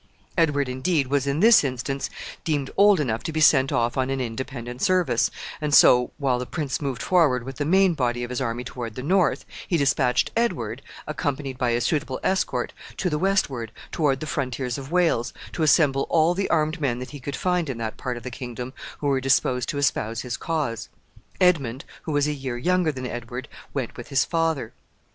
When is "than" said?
22.91-23.05